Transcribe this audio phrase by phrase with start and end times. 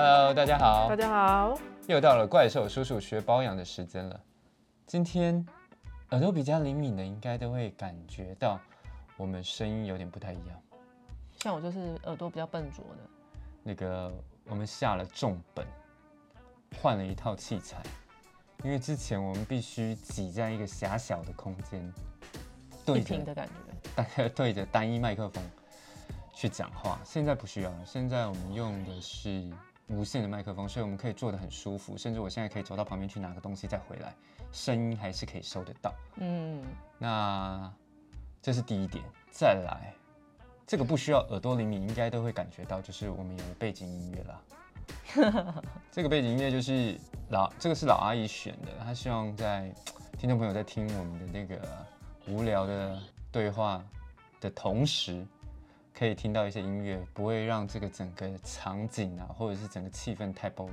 [0.00, 1.58] Hello，大家好大，家好，
[1.88, 4.20] 又到了怪兽叔叔学保养的时间了。
[4.86, 5.44] 今天
[6.10, 8.60] 耳朵比较灵敏的，应该都会感觉到
[9.16, 10.62] 我们声音有点不太一样。
[11.40, 13.10] 像我就是耳朵比较笨拙的，
[13.64, 14.14] 那个
[14.44, 15.66] 我们下了重本，
[16.80, 17.82] 换了一套器材，
[18.62, 21.92] 因为之前我们必须挤在一个狭小的空间，
[22.86, 23.90] 对一听着的感觉。
[23.96, 25.42] 大概对着单一麦克风
[26.32, 27.00] 去讲话。
[27.02, 29.50] 现在不需要了，现在我们用的是
[29.88, 34.14] 无线的麦克风，所以我们可以坐得很舒服，甚至我现在可以走到旁边去拿个东西再回来，
[34.52, 35.92] 声音还是可以收得到。
[36.16, 36.62] 嗯，
[36.98, 37.72] 那
[38.42, 39.94] 这是第一点，再来，
[40.66, 44.42] 这个不需要耳朵灵敏，应该都会感觉到，就是我们有背景音乐啦。
[45.90, 46.98] 这个背景音乐就是
[47.30, 49.72] 老，这个是老阿姨选的，她希望在
[50.18, 51.60] 听众朋友在听我们的那个
[52.26, 52.98] 无聊的
[53.32, 53.82] 对话
[54.40, 55.26] 的同时，
[55.98, 60.70] 可以听到一些音乐，不会让这个整个场景啊，或者是整个气氛太 boring。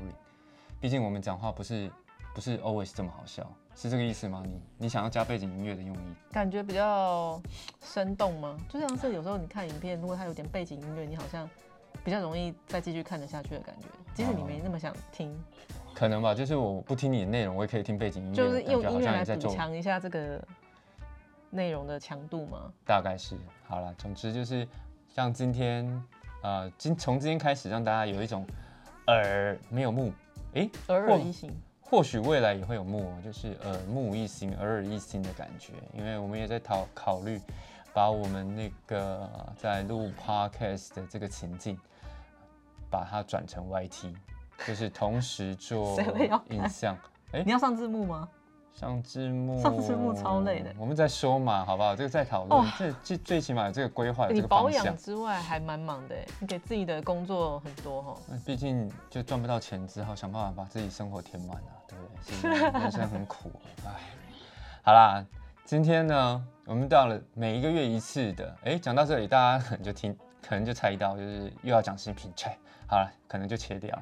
[0.79, 1.89] 毕竟我们讲话不是
[2.35, 4.43] 不是 always 这么好笑，是这个意思吗？
[4.45, 6.15] 你你想要加背景音乐的用意？
[6.31, 7.41] 感觉比较
[7.81, 8.55] 生动吗？
[8.69, 11.49] 就像是有时候你看影片，如果它有点背景音乐，你好像
[12.03, 15.35] 比较容易再继续看得下去的感觉，即使你没那么想听，
[15.95, 20.39] 可能吧，就是我不听你的内容，我也可以听背景音乐，就是用音乐来补强一下这个
[21.49, 22.71] 内容的强度吗？
[22.85, 23.35] 大概是
[23.67, 23.91] 好了。
[23.97, 24.67] 总之就是
[25.15, 26.03] 像今天，
[26.43, 28.45] 呃，今从今天开始，让大家有一种
[29.07, 30.11] 耳没有目，
[30.55, 31.49] 诶，耳耳一新，
[31.79, 35.71] 或许未来也会有目哦，就是耳目一新、耳耳一新的感觉。
[35.93, 37.39] 因为我们也在讨考虑
[37.93, 41.79] 把我们那个在录 podcast 的这个情境，
[42.91, 44.13] 把它转成 YT，
[44.67, 45.97] 就是同时做
[46.49, 46.93] 影像。
[47.31, 48.27] 诶你要上字幕吗？
[48.75, 51.95] 上字幕，上字幕超累的我们再说嘛，好不好？
[51.95, 52.69] 这个在讨论哦。
[52.77, 54.95] 这最最起码有这个规划，有你这个保养。
[54.97, 58.17] 之外还蛮忙的欸，你给自己的工作很多哈。
[58.27, 62.81] 那 毕竟就赚不到钱，只好想办法把自己生活填满啊，对不对？
[62.81, 63.49] 人生很苦，
[63.85, 63.91] 哎。
[64.83, 65.25] 好啦，
[65.63, 70.13] 今天呢，我们到了每一个月一次的，哎，讲到这里，大家可能就听，
[70.45, 72.49] 可能就猜到，就是又要讲新品，切，
[72.87, 73.97] 好了，可能就切掉。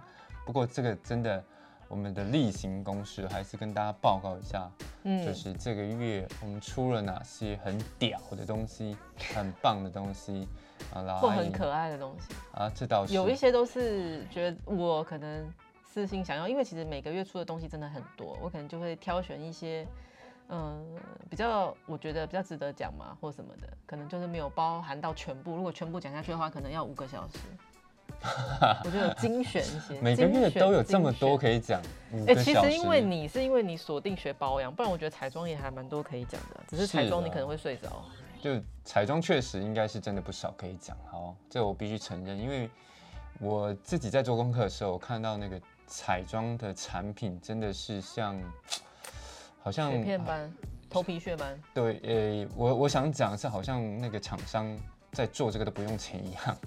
[0.45, 1.41] 不过这个真的，
[1.87, 4.69] 我们的例行公事还是跟大家报告一下，
[5.03, 8.97] 嗯，就是这个月我们出了哪些很屌的东西，
[9.33, 10.47] 很棒的东西
[10.93, 12.33] 啊，然后或很可爱的东西。
[12.53, 15.47] 啊，这倒是有一些都是觉得我可能
[15.85, 19.87] 私心想要，因为其实每个月出的东西真的很多，我可能就会挑选一些，
[20.49, 20.83] 嗯、
[21.29, 25.55] 比较我觉得比较值得讲嘛，或什么的，可能就是没有包含到全部。
[25.55, 27.37] 如果全部讲下去的话，可能要五个小时。
[28.85, 31.57] 我就有精选一些，每个月都有这么多可以。
[31.57, 31.81] 以讲，
[32.27, 32.35] 哎。
[32.35, 38.03] 其实因为你是因为你锁定学保养，不然我觉得彩妆也还蛮多可以讲的，只是彩妆你可能会睡着。
[38.41, 42.69] 就彩妆确实应该是真的不少可以讲，好，这我必须承认，因为
[43.39, 48.35] 我自己在做功课的时候，我看到那个彩妆的产品真的是像，
[49.61, 50.51] 好像雪片般，
[50.89, 51.57] 头皮屑般。
[51.73, 54.77] 对，呃，我我想讲是，好像那个厂商
[55.11, 56.57] 在做这个都不用钱一样，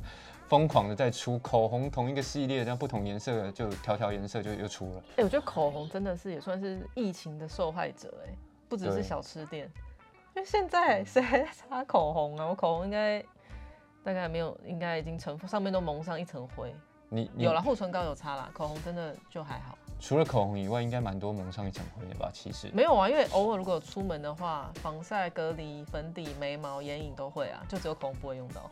[0.48, 5.02] 疯狂的在出口红同一个系列，这样不同颜色的就调调颜色就又出了。
[5.16, 8.32] 哎、我觉得口红真的是也算是疫情的受害者哎、
[8.68, 9.68] 不只是小吃店，
[10.34, 12.46] 因为现在谁还在擦口红啊？
[12.48, 13.20] 我口红应该
[14.04, 16.72] 大概没有，应该已经成上面都蒙上一层灰。
[17.08, 19.76] 你你有了护唇膏有擦啦，口红真的就还好。
[19.98, 22.30] 除了口红以外，应该蛮多蒙上一层灰的吧？
[22.32, 28.70] 其实没有啊，因为偶尔如果出门的话，防晒、隔离、粉底、眉毛、眼影都会啊，就只有口红不会用到。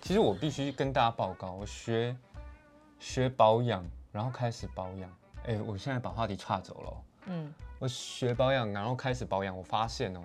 [0.00, 2.16] 其实我必须跟大家报告，我学
[2.98, 5.10] 学保养，然后开始保养。
[5.46, 6.96] 哎、我现在把话题岔走了哦。
[7.26, 10.20] 嗯，我学保养，然后开始保养，我发现哦，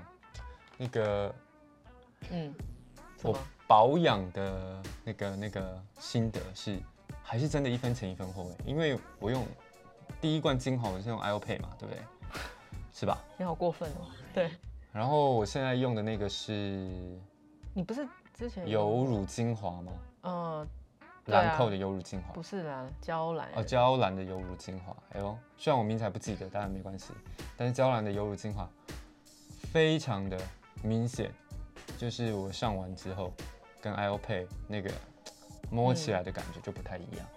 [0.77, 1.35] 那个
[2.29, 2.53] 嗯，
[3.23, 3.37] 我？
[3.67, 6.77] 保养的那个那个心得是，
[7.23, 9.47] 还是真的一分钱一分货哎，因为我用
[10.19, 12.03] 第一罐精华我是用 i o Pay 嘛，对不对？
[12.93, 13.17] 是吧？
[13.37, 14.11] 你好过分哦。
[14.33, 14.51] 对，
[14.91, 16.51] 然后我现在用的那个是
[17.73, 18.05] 你不是
[18.41, 20.67] 之前有乳精华吗？
[21.25, 22.33] 兰蔻的有乳精华。
[22.33, 23.47] 不是啦，娇兰。
[23.53, 27.13] 哦，娇兰的油乳精华，哎呦，虽然我名字还不记得，当然没关系。
[27.55, 28.67] 但是娇兰的油乳精华
[29.71, 30.35] 非常的
[30.81, 31.31] 明显，
[31.99, 33.31] 就是我上完之后，
[33.79, 34.91] 跟 i o Pay 那个
[35.69, 37.27] 摸起来的感觉就不太一样。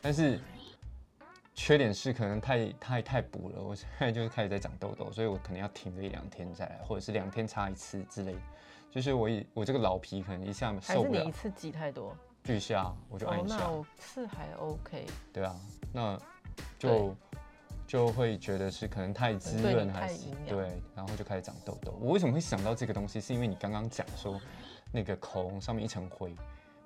[0.00, 0.40] 但是
[1.54, 8.40] 缺点是可能太太太补了，我现在就是开始在长痘痘，所以我可能要停个一两天再来，或者是两天擦一次之类的。
[8.90, 12.16] 就是我一我这个老皮可能一下受不了还是你一，次挤太多？
[12.44, 13.56] 锯下我就按哦，一下。
[13.56, 15.56] 那我是还 OK，对啊，
[15.92, 16.18] 那
[16.78, 17.14] 就
[17.86, 21.98] 就会觉得是可能太滋润还是对，然后就开始长痘痘。
[22.00, 23.20] 我为什么会想到这个东西？
[23.20, 24.40] 是因为你刚刚讲说
[24.92, 26.34] 那个口红上面一层灰，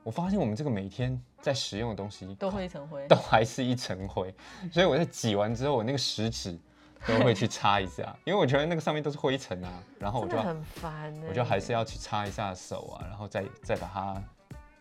[0.03, 3.15] 我发现我们这个每天在使用的东西都会一层灰都。
[3.15, 4.35] 还是一层灰，
[4.73, 6.59] 所以我在挤完之后，我那个食指
[7.07, 11.29] 都会去擦一下，因为我觉得那个上面都是灰尘啊，然后我就很烦欸。
[11.29, 14.23] 我就还是要去擦一下手啊，然后再再把它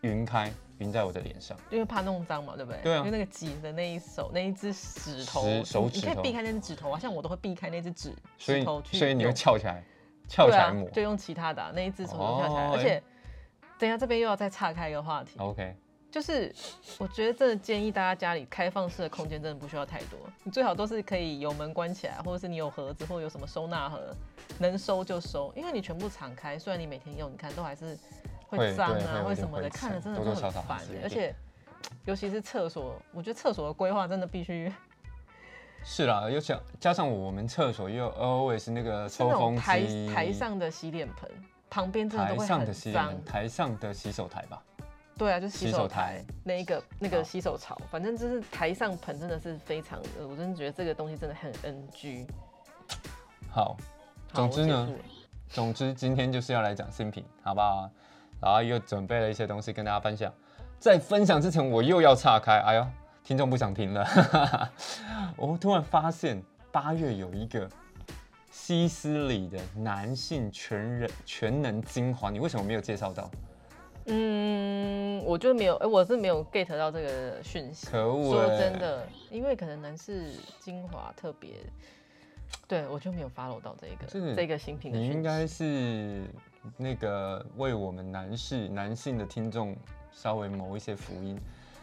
[0.02, 1.56] 匀开，匀在我的脸上。
[1.70, 2.80] 因为怕弄脏嘛，对不对？
[2.82, 2.98] 对啊。
[2.98, 6.08] 因为那个挤的那一手那一只指头，指手你指头。
[6.08, 9.82] 你可以避开那只指头啊，像我都会避开那只指所以指头去所以你会翘起来，
[10.28, 10.88] 翘起来抹。
[10.90, 12.72] 就用其他的啊、那一只手头翘起来，哦。
[12.74, 13.02] 而且
[13.78, 15.74] 等一下这边又要再岔开一个话题，OK，
[16.10, 16.52] 就是
[16.98, 24.14] 我觉得真的建议大家家里开放式的空间真的不需要太多，你最好都是可以有门关起来，或者是你有盒子或者有什么收纳盒，
[24.58, 27.96] 能收就收，因为你全部敞开，虽然你每天用，你看都还是
[28.48, 31.34] 会会脏啊，会什么的，看了真的都很烦而且
[32.04, 34.72] 尤其是厕所，我觉得厕所的规划真的必须
[35.84, 41.30] 是啦，又加加上我们厕所又有 always 那个抽风台机，台上的洗脸盆
[41.70, 44.60] 旁边真的都会很脏盆，，台上的洗手台吧。
[45.20, 52.26] 对啊，就是洗洗手手台台那一个那个洗手槽，反正就是台上盆真的是非常，呃我真的觉得这个东西真的很 NG。
[53.50, 53.76] 好，
[54.32, 54.88] 好总之呢
[55.46, 57.90] 总之今天就是要来讲新品，好不好？
[58.40, 60.32] 然后又准备了一些东西跟大家分享。
[60.78, 62.86] 在分享之前，我又要岔开，哎呦，
[63.22, 64.72] 听众不想听了。
[65.36, 66.42] 我突然发现
[66.72, 67.68] 八月有一个
[68.50, 73.30] 西斯里的男性全人全能精华，你为什么没有介绍到？
[74.10, 77.86] 嗯，我就没有，哎、我是没有 get 到这个讯息。
[77.86, 78.58] 可恶、说欸！
[78.58, 81.50] 真的，因为可能男士精华特别，
[82.66, 85.10] 对我就没有 follow 到这这个个这个新品的讯息。
[85.10, 86.24] 你应该是
[86.76, 89.76] 那个为我们男士男性的听众
[90.10, 91.38] 稍微谋一些福音。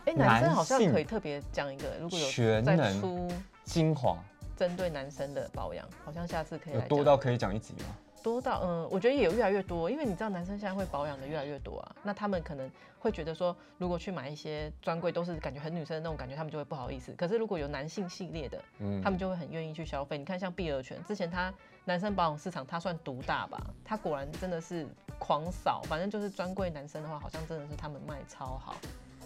[0.06, 3.28] 哎、男生好像可以特别讲一个，如果有全在能出
[3.64, 4.18] 精华
[4.56, 7.96] 针对男生的保养，好像下次可以有多到可以讲一集吗？
[8.24, 12.70] 多到嗯，我觉得也有越来越多，因为你知道男生现在会保养的越来越多啊，那他们可能
[13.00, 17.14] 会觉得说，如果去买一些专柜都是感觉很女生的那种感觉，他们就会不好意思。
[17.14, 20.18] 可是如果有男性系列的，嗯他们就会很愿意去消费。
[20.18, 21.54] 你看像碧螺泉，之前它
[21.86, 24.86] 男生保养市场它算独大吧，它果然真的是
[25.20, 28.76] 狂扫，反正就是专柜男生的话，好像真的是他们卖超好。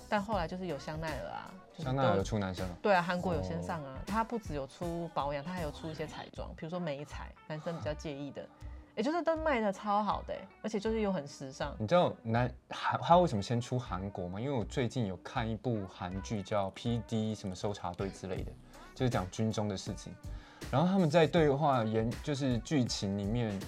[0.09, 8.45] 但后来就是有香奈儿啊，就是香奈儿有出男生了，对啊，韩国有先哦上啊，它不只有出保养，它还有出一些彩妆，比如说美彩，男生比较介意的，
[9.01, 11.75] 也就是都卖的超好的欸，而且就是又很时尚。
[11.79, 14.39] 你知道男韩他为什么先出韩国吗？
[14.39, 17.33] 因为我最近有看一部韩剧叫《P.D.
[17.33, 18.51] 什么搜查队》之类的，
[18.93, 20.13] 就是讲军中的事情。
[20.69, 23.59] 然后他们在对话演就是剧情里面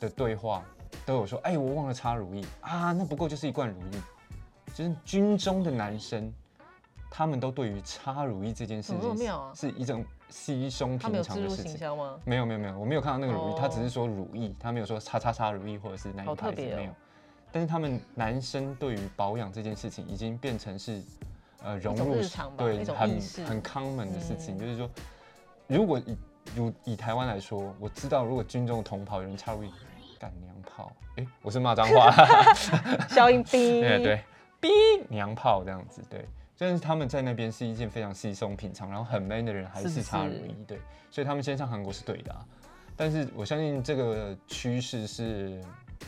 [0.00, 0.64] 的对话
[1.06, 4.02] 都有说，哎，我忘了擦如意啊，那不过就是一罐如意。
[4.74, 6.34] 就是军中的男生，
[7.08, 11.76] 他们都对于擦如意这件事情妙啊是一种稀松平常的事情。
[11.76, 12.18] 销吗？
[12.24, 16.92] 没有没有没有，我没有看到那个如意，他只哦是说如意，他没有说叉叉叉如意或者是那一牌没有。
[17.52, 21.02] 但是他们男生对于保养这件事情已经变成是
[21.62, 22.14] 呃融入
[22.56, 24.90] 对很很 common 的事情，嗯就是说，
[25.66, 26.16] 如果以
[26.56, 29.70] 如以台湾来说，我知道如果军中的同袍有人插入一
[30.18, 32.10] 干娘炮，哎、我是骂脏话，
[33.10, 34.24] 消音逼，对对，
[34.58, 34.70] 逼
[35.10, 36.26] 娘炮这样子，对。
[36.62, 40.78] 但是他们在那边是一件非常稀松平常，然后很 man 的人还是不是擦乳是，对，
[41.10, 42.46] 所以他们先上韩国是对的啊。
[42.96, 45.60] 但是我相信这个趋势是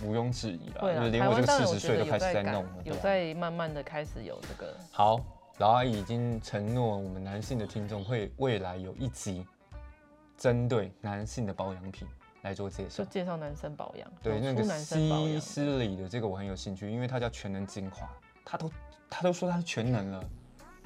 [0.05, 2.95] 毋庸置疑啦，会啦，就是连我这个四十岁都开始在弄了，有？
[2.97, 5.19] 在慢慢的开始有这个，好，
[5.59, 9.45] 老阿姨已经承诺我们男性的听众会未来有一集
[10.37, 12.07] 针对男性的保养品
[12.43, 13.11] 来做介绍就。
[13.11, 18.09] 介绍男生保养，对，那个西养，斯里的这个我很有兴趣，因为它叫全能精华，
[18.45, 18.71] 他都
[19.11, 20.25] 他都说它是全能了，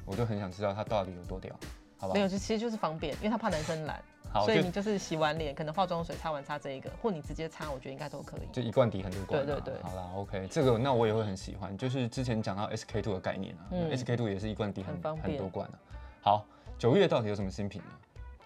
[0.09, 1.55] 我就很想知道它到底有多屌，
[1.99, 2.21] 好吧没？
[2.21, 4.01] 有，就其实就是方便，因为他怕男生懒，
[4.33, 8.41] 好，所以你就是洗完脸，可能化妆水擦完擦这一个，或你直接擦，我觉得应该都可以。
[8.51, 9.45] 就一罐抵很多罐、啊。
[9.45, 15.79] 对对对好啦，OK，这个那我也会很喜欢，就是之前讲到 SK two 的概念啊、嗯 s k two 也是一罐抵很很很多罐啊。
[16.23, 16.45] 好，
[16.79, 17.91] 九月到底有什么新品呢？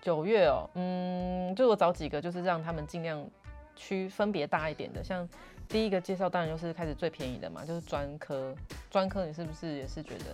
[0.01, 3.25] 九月哦，嗯，就我找几个，就是让他们尽量
[3.74, 5.01] 区分别大一点的。
[5.01, 5.27] 像
[5.70, 8.53] 第一个介绍，当然就是开始最便宜的嘛，就是专科。
[8.91, 10.25] 专科你是不是也是觉得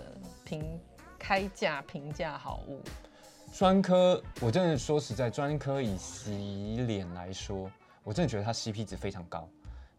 [0.43, 0.79] 评
[1.19, 2.81] 开价评价好物？
[3.53, 7.69] 专科，我真的说实在，专科以洗脸来说，
[8.03, 9.49] 我真的觉得它 CP 值非常高，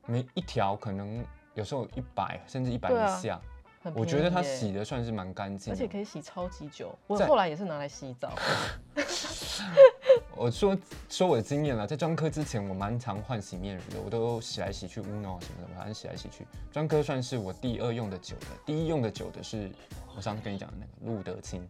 [0.06, 1.24] 每一条可能
[1.54, 3.40] 有时候一百甚至一百以下，
[3.94, 5.76] 我觉得它洗的算是蛮干净而。
[5.76, 6.96] 且可以洗超级久。
[7.08, 8.32] 我后来也是拿来洗澡，
[10.40, 10.74] 我说
[11.10, 16.46] 说我的经验啦，在专科之前，我蛮常换洗面乳的，我都洗来洗去，Uno 啊什么的，反正洗来洗去。
[16.72, 19.70] 专科算是我第二用的久的，第一用的久的是
[20.16, 21.68] 我上次跟你讲的那个路德清，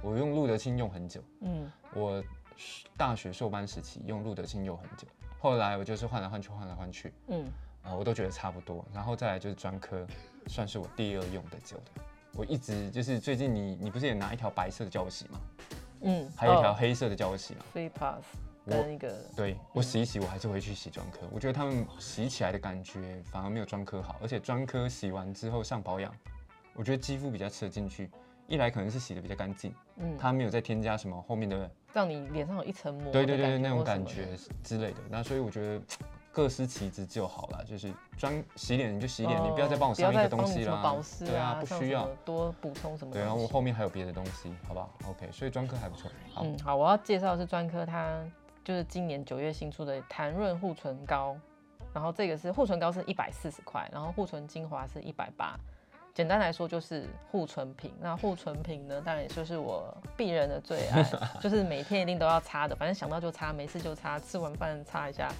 [0.00, 1.20] 我用路德清用很久。
[1.42, 2.24] 嗯，我
[2.96, 5.06] 大学硕班时期用路德清用很久，
[5.38, 7.12] 后来我就是换来换去，换来换去。
[7.28, 7.44] 嗯，
[7.82, 8.82] 啊，我都觉得差不多。
[8.94, 10.06] 然后再来就是专科，
[10.46, 12.02] 算是我第二用的久的。
[12.32, 15.38] 我一直就是最近你你不是也拿一条白色的叫我洗吗？
[16.06, 18.24] 嗯，还有一条黑色的叫我洗吗？Free Pass
[18.64, 21.18] 我跟一个对我洗一洗，我还是回去洗专科。
[21.30, 26.12] 我觉得他们洗起来的感觉反而没有专科好，而且专科洗完之后上保养，
[26.74, 28.10] 我觉得肌肤比较吃得进去。
[28.48, 34.28] 一来可能是洗的比较干净，嗯，它没有再添加什么后面的让你脸上有一层膜对对对对那种感觉
[34.62, 34.98] 之类的。
[35.10, 35.82] 那所以我觉得
[36.36, 40.82] 各司其职就好了，就是专洗脸你就洗脸，你不要再帮我上一个东西啦。
[40.82, 42.06] 保湿对啊，不需要。
[42.26, 46.10] 多补充什么对啊，东西我后面还有别的东西，好不好？OK，所以专科还不错。
[46.34, 48.22] 好，嗯，好，我要介绍的是专科，它
[48.62, 51.34] 就是今年九月新出的弹润护唇膏，
[51.94, 55.58] 然后这个是护唇膏是一百四十块，然后护唇精华是一百八。
[56.12, 61.02] 简单来说就是护唇品，那护唇品呢，当然也就是我鄙人的最爱，
[61.40, 65.32] 就是每天一定都要擦的，反正想到就擦，没事就擦，吃完饭擦一下。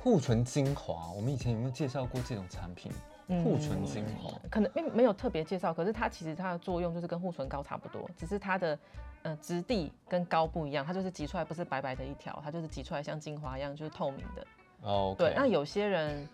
[0.00, 2.90] 护唇精华，我们以前有没有介绍过这种产品？
[3.28, 8.78] 嗯护唇精华，可能没没有特别介绍，可是它其实它的作用就是跟护唇膏差不多，只是它的
[9.22, 14.46] 呃质地跟膏不一样，它就是挤出来不是白白的一条，它就是挤出来像精华一样，就是透明的。
[14.82, 16.28] 哦，对，那有些人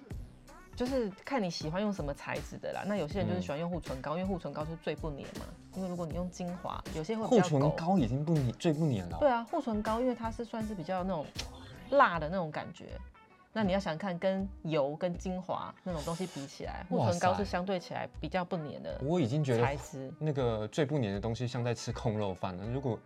[0.74, 2.82] 就是看你喜欢用什么材质的啦。
[2.86, 5.44] 那有些人就是嗯喜欢用护唇膏，因为护唇膏就是最不粘嘛。
[5.76, 7.60] 因为如果你用精华，有些会比护。
[7.60, 9.18] 唇膏已经不粘，最不粘了。
[9.20, 11.26] 对啊，护唇膏因为它是算是比较那种
[11.90, 12.86] 辣的那种感觉。
[13.58, 20.14] 那你要想看跟油跟精华那种东西比起来，护唇膏是相对起来比较不粘的我已经觉得材质。
[20.16, 22.64] 那个最不粘的东西像在吃空肉饭了。
[22.68, 22.96] 如果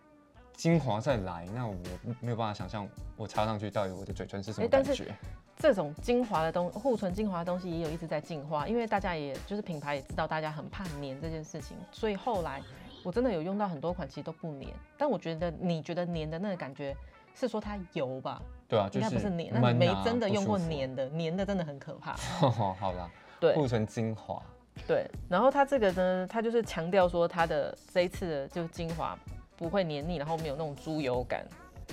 [0.55, 1.75] 精华再来，那我
[2.19, 5.11] 没有办法想象我插上去到底我的嘴唇是什么感觉。
[5.57, 12.61] 这种精华的东护唇精华的东西也有一直在进化，因为大家也就是品牌也知道大家很怕粘这件事情，所以后来
[13.03, 14.69] 我真的有用到很多款，其实都不粘。
[14.99, 16.95] 但我觉得你觉得粘的那个感觉
[17.33, 19.47] 是说它油吧，对啊，就应该不是粘。
[19.51, 22.15] 那你闷没真的用过舒服粘的，粘的真的很可怕。
[22.49, 23.09] 好啦，
[23.39, 24.41] 对护唇精华，
[24.87, 29.17] 对，然后它这个呢，它就是强调说它的这一次的就精华
[29.55, 31.45] 不会黏腻，然后没有那种猪油感。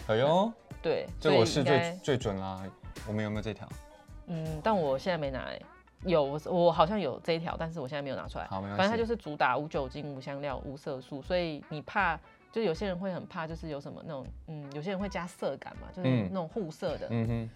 [0.06, 2.62] 哎呦，对，这我是最最准啦。
[3.08, 3.68] 我们有没有这条？
[4.26, 5.62] 嗯，但我现在没拿、欸，
[6.04, 8.46] 有我我好像有这一条，但是我现在没有拿出来。
[8.46, 8.76] 好，没关系。
[8.76, 12.18] 反正它就是主打无酒精、无香料、无色素，所以你怕，
[12.52, 17.50] 就有些人会很怕，就是有什么那种，嗯，有些人会加色感嘛，就是嗯那种护色的嗯哼，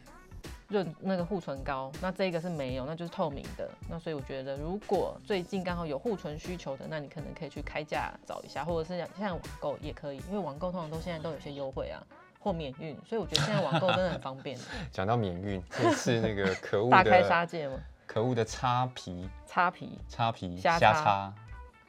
[0.73, 3.71] 就、那个护唇膏，那这个是没有，那就是透明的。
[3.89, 12.03] 那所以我觉得，如果最近刚好有护唇需求的，那你可能可以去开价找一下，或者是像现在网购也可以，因为网购通常都现在都有些优惠啊。
[12.41, 14.59] 或免运，所以我觉得现在网购真的很方便。
[14.93, 21.33] 讲到免运，这次那个可恶的大开的杀戒吗，可恶的擦皮擦皮，擦皮瞎擦，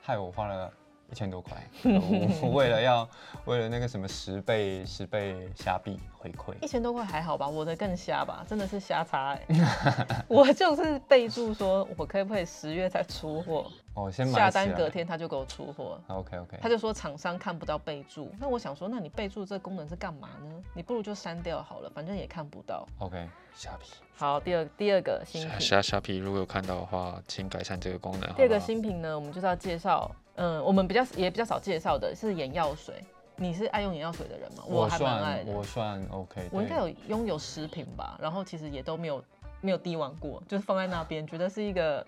[0.01, 0.71] 害我花了
[1.11, 1.57] 一千多块。
[2.41, 3.07] 我为了要
[3.45, 9.41] 为了那个什么十倍十倍虾币回馈，一千多块还好吧，我的更瞎吧，真的是瞎差哎、
[10.27, 14.89] 我就是备注说，我可不可以十月才出货，哦，先买下单隔。
[14.89, 15.99] 天他就给我出货。
[16.07, 20.63] OK OK，他就说厂商看不到备注，那我想说，那你备注这功能是干嘛呢？
[20.73, 22.87] 你不如就删掉好了，反正也看不到。
[22.99, 23.91] OK 虾皮。
[24.17, 28.33] 好，第二第二个新品，虾虾皮如果有看到的话，请改善这个功能。
[28.35, 32.95] 第二个新品呢，我们就是要介绍，嗯，我们比较也比较少介绍的是眼药水。
[33.37, 34.63] 你是爱用眼药水的人吗？
[34.65, 35.51] 我还蛮爱的。
[35.51, 39.21] 我算 OK，我应该有拥有十瓶吧，然后其实也都没有
[39.59, 42.05] 没有滴完过，就是放在那边，觉得是一个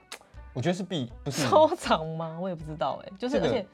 [0.53, 2.39] 我觉得是必不是收藏吗？
[2.41, 3.65] 我也不知道哎、就是这个而且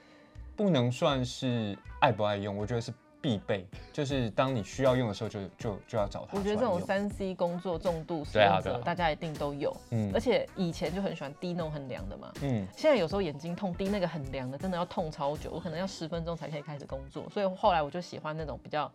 [0.56, 2.92] 不能算是爱不爱用，我觉得是
[3.24, 12.34] 必备，就是当你需要用的时候就就就要找它我觉得这种三 C 工作重度使用者，大家一定都有，嗯而且以前就很喜欢滴那种很凉的嘛。
[12.42, 17.26] 嗯现在有时候眼睛痛，滴那个很凉的，真的要痛超久，我可能要十分钟才可以开始工作。
[17.30, 18.92] 所以后来我就喜欢那种比较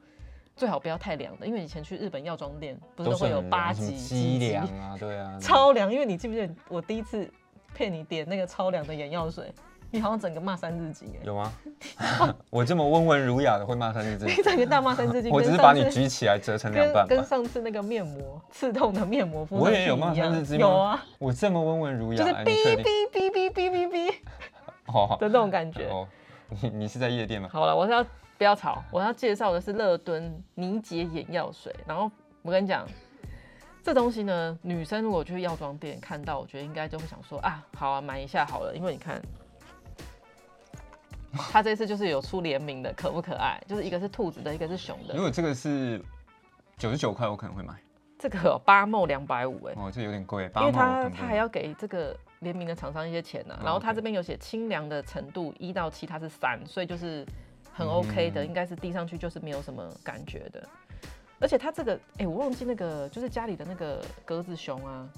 [0.54, 7.26] 最好不要太凉的，因为以前去日本药妆店不是都都会有八级、鸡几级凉 啊，对啊，超凉，因为你记不记得我第一次
[7.74, 9.50] 骗你点那个超凉的眼药水，
[9.90, 11.52] 你好像整个骂三字经哎，有吗？
[12.50, 17.06] 我这么温文儒雅的会骂三字经，你 整个大骂三字经， 我只是把你举起来折成两半。
[17.06, 22.44] 跟跟上次那个面膜刺痛的面膜敷我也有骂三字经有啊，我这么温文儒雅，就是哔？
[22.44, 24.14] 哔哔哔哔哔哔
[24.86, 25.88] 哦的那种感觉。
[25.88, 26.06] 哦，
[26.48, 27.48] 你你是在夜店吗？
[27.50, 28.04] 好了，我是要
[28.36, 28.82] 不要吵？
[28.90, 31.74] 我要介绍的是乐敦凝结眼药水。
[31.86, 32.10] 然后
[32.42, 32.86] 我跟你讲，
[33.82, 39.18] 这东西呢，女生如果去药妆店看到，我觉得应该就会想说啊，好啊，买一下好了，因为你看。
[41.52, 43.60] 它这次就是有出联名的，可不可爱？
[43.66, 45.20] 就是一个是兔子的，一个是熊的如。
[45.20, 46.02] 果这个是
[46.76, 47.74] 九十九块，我可能会买。
[48.18, 57.24] 这个八毛两百五，哎，哦，这有点贵，因为八毛我可它能不会它还要给这个联名的厂商一些钱呢、哦然后它 OK 这边有写清凉的程度一到七，它是三，所以就是
[57.72, 60.68] 很 OK 的，嗯应该是滴上去就是没有什么感觉的。
[61.38, 65.08] 而且它这个，哎、我忘记那个就是家里的那个鸽子熊啊，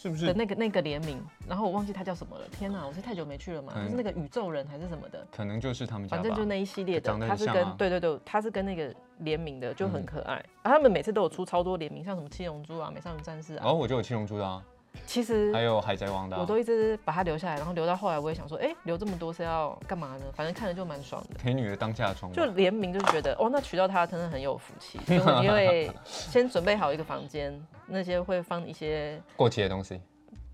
[0.00, 0.26] 是不是？
[0.26, 2.46] 的那个那个联名，然后我忘记它叫什么了。
[2.52, 6.16] 天哪，我是太久没去了嘛，嗯就是那个宇宙人还是什么的，可能就是他们家。
[6.16, 10.36] 反正就那一系列的它是跟对对对，它是跟那个联名的，就很嗯可爱。
[10.62, 13.62] 啊，他们每次都有出超多联名，像什么七龙珠啊、美少女战士啊。
[13.64, 14.62] 然后我就有七龙珠的啊，
[15.06, 20.24] 其实还有海贼王的啊、我都一直把它留下来，然后留到后来，我也想说，哎、留这么多是要干嘛呢？
[20.34, 21.38] 反正看着就蛮爽的。
[21.38, 22.36] 陪女儿当嫁妆吧。
[22.36, 24.98] 就联名就是觉得，哦，那娶到她真的很有福气，
[25.42, 30.00] 因为先准备好一个房间，那些会放一些过期的东西，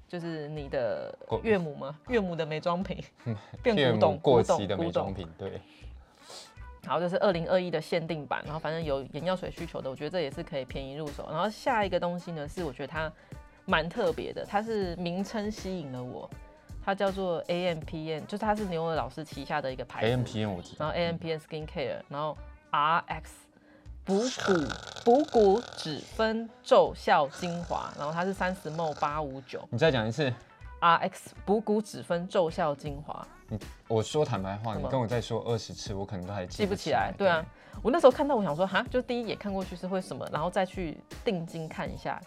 [0.06, 1.98] 就是你的岳母吗？
[2.08, 3.02] 岳母的美妆品，
[3.62, 4.90] 变古董，过期的美。
[4.90, 5.60] 妆品，对，
[6.82, 11.26] 然后这是二零二一的限定版，然后反正有眼药水需求的，我觉得这也是可以便宜入手。
[11.30, 13.10] 然后下一个东西呢，是我觉得它
[13.66, 16.28] 蛮特别的，它是名称吸引了我，
[16.84, 20.06] 它叫做 AMPN，就是它是牛尔老师旗下的一个牌子。
[20.06, 22.36] A M P N 我知道，然后 AMPN Skincare，然后
[22.70, 23.22] RX
[24.04, 24.62] 补骨
[25.04, 30.32] 补骨脂分奏效精华，然后它是三十 ml 八五九你再讲一次。
[30.80, 31.12] RX
[31.46, 33.26] 补骨脂分奏效精华，
[33.88, 37.10] 我说坦白话，你跟我再说二十次，我可能都还记不不起来。
[37.16, 37.42] 对啊，，
[37.82, 42.20] 我那时候看到我想说哈，就第一眼看过去是会什么，然后再去定睛看一下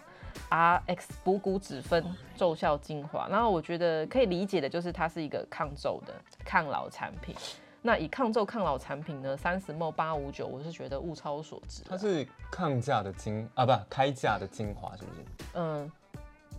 [0.50, 2.04] RX 补骨脂分
[2.36, 6.14] 奏效精华，然后我觉得可以理解的就是它是一个抗皱的
[6.44, 7.34] 抗老产品。
[7.80, 11.86] 那以抗皱抗老产品呢，三十 ml 八五九，我是觉得物超所值啊。
[11.90, 15.20] 它是抗价的精啊，不开价的精华是不是？
[15.54, 15.90] 嗯，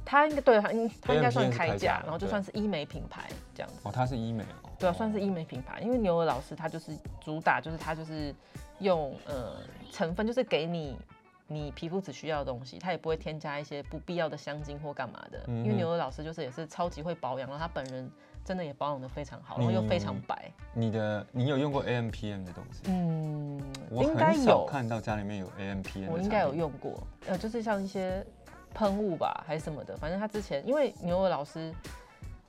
[0.06, 3.76] 它应该对它应它应该算开开价，然后就算是医美品牌这样子。
[3.84, 4.70] 哦，它是医美哦。
[4.80, 8.34] 对啊，算是医美品牌，因为牛尔老师他就是主打，就是他就是
[8.80, 9.58] 用呃
[9.92, 10.98] 成分，就是给你
[11.52, 15.44] 你皮肤只需要的东西，它也不会添加一些不必要的香精或干嘛的。
[15.48, 18.10] 嗯因为牛尔老师就是也是超级会保养，然后他本人
[18.46, 20.52] 真的也保养的非常好，然后又非常嗯白。
[20.74, 22.84] 你的你有用过 A M P M 的东西？
[22.86, 26.14] 嗯，我很少，看到家里面有 A M P M。
[26.14, 26.54] 我应该有。
[26.54, 28.26] 用过，呃，就是像一些
[28.74, 31.74] 喷雾吧，还是什么的，反正他之前因为牛尔老师，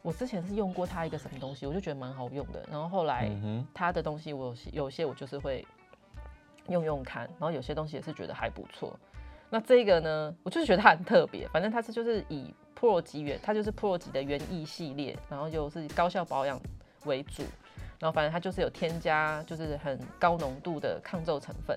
[0.02, 3.30] 我之前是用过他一个什么东西，我就觉得蛮好用的，然后后来
[3.72, 5.64] 他的东西我有些有些我就是会
[6.70, 8.98] 用用看，然后有些东西也是觉得还不错。
[9.48, 16.60] 那这个呢，我就是觉得它很特别，反正它是就是以 Pro 级原，它就是 Pro 级的原液系列，然后又是高效保养
[17.04, 17.42] 为主，
[17.98, 21.76] 然后反正它就是有添加就是很高浓度的抗皱成分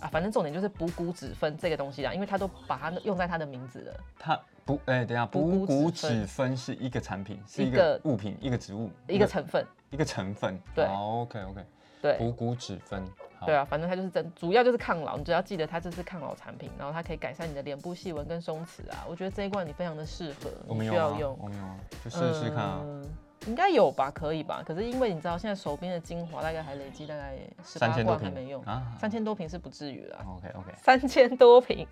[0.00, 4.00] 啊，反正重点就是补骨脂分这个东西啦，因为它都把它用在它的名字了。
[4.18, 10.60] 它不，哎、等一下，补骨脂分是一个产品，是一一个个物品，一个植物，一个成分，一个成分。
[10.74, 11.64] 对好，OK OK。
[12.02, 13.04] 对补骨脂分。
[13.38, 19.04] 好对啊，反正它就是真，主要就是抗老，你只要记得它这是抗老产品，然后它可以改善你的脸部细纹跟松弛啊。
[19.08, 20.50] 我觉得这一罐你非常的适合，
[20.82, 22.80] 需要用，我没有啊，就试试看啊。
[22.84, 23.04] 嗯
[23.46, 24.62] 应该有吧，可以吧？
[24.66, 28.82] 可是因为你知道现在手边的精华大概还累积大概十八三千多瓶罐还没用，啊。
[28.98, 30.72] 三千多瓶是不至于啦，OK OK。
[30.76, 31.86] 三千多瓶。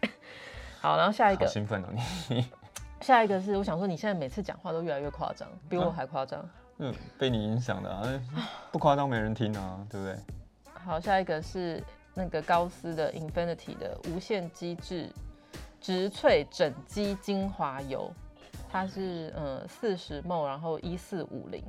[0.81, 1.87] 好，然后下一个，兴奋哦，
[2.29, 2.45] 你
[3.01, 6.47] 下一个是我想说你现在每次讲话都越来越夸张，比我啊还夸张。
[6.79, 8.03] 嗯被你影响的啊，
[8.73, 10.17] 不夸张没人听啊，对不对？
[10.87, 11.83] 好，下一个是
[12.15, 15.11] 那个高斯的 Infinity 的无限机制
[15.81, 18.09] 植萃整肌精华油，
[18.71, 21.61] 它是呃四十 ml，然后一四五零。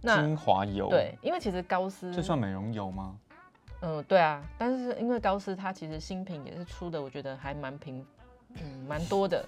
[0.00, 3.18] 那精华油，对，，因为其实高斯，这算美容油吗？
[3.80, 8.06] 嗯、对啊，但是因为高斯它其实新品也是出的，我觉得还蛮平，
[8.62, 9.44] 嗯，蛮多的，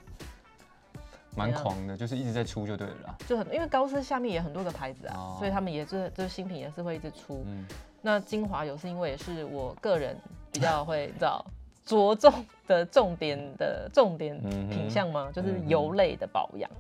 [1.37, 3.17] 蛮狂的，就是一直在出就对了啦。
[3.27, 7.45] 就很因为高斯下面也很多个牌子啊，哦所以他们也是就是新品也是会一直出。
[7.47, 7.67] 嗯，
[8.03, 10.17] 那精华油是因为也是我个人
[10.53, 11.45] 比较会你知道
[11.85, 12.33] 着重
[12.67, 14.39] 的重点的重点
[14.69, 15.31] 品相吗？
[15.33, 16.71] 就是油类的保养。